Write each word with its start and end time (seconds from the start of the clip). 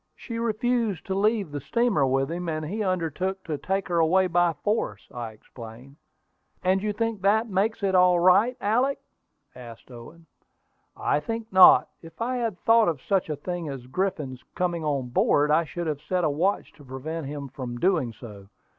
She 0.15 0.39
refused 0.39 1.05
to 1.05 1.13
leave 1.13 1.51
the 1.51 1.61
steamer 1.61 2.07
with 2.07 2.31
him, 2.31 2.49
and 2.49 2.65
he 2.65 2.81
undertook 2.81 3.43
to 3.43 3.55
take 3.59 3.87
her 3.87 3.99
away 3.99 4.25
by 4.25 4.53
force," 4.53 5.07
I 5.13 5.31
explained. 5.33 5.95
"And 6.63 6.81
you 6.81 6.91
think 6.91 7.21
that 7.21 7.47
makes 7.47 7.83
it 7.83 7.93
all 7.93 8.19
right, 8.19 8.57
Alick?" 8.59 8.97
asked 9.53 9.91
Owen. 9.91 10.25
"I 10.97 11.19
think 11.19 11.53
not. 11.53 11.87
If 12.01 12.19
I 12.19 12.37
had 12.37 12.57
thought 12.61 12.89
of 12.89 12.99
such 12.99 13.29
a 13.29 13.35
thing 13.35 13.69
as 13.69 13.85
Griffin's 13.85 14.41
coming 14.55 14.83
on 14.83 15.09
board, 15.09 15.51
I 15.51 15.65
should 15.65 15.85
have 15.85 16.01
set 16.01 16.23
a 16.23 16.31
watch 16.31 16.73
to 16.77 16.83
prevent 16.83 17.27
him 17.27 17.47
from 17.49 17.77
doing 17.77 18.11
so. 18.11 18.47